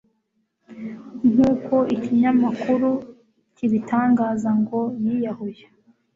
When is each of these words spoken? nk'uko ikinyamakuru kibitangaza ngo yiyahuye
nk'uko 1.31 1.75
ikinyamakuru 1.95 2.89
kibitangaza 3.55 4.49
ngo 4.59 4.79
yiyahuye 5.03 5.63